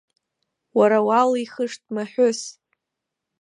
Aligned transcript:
Уара 0.77 0.99
уалихышт 1.07 1.83
маҳәыс! 1.93 2.39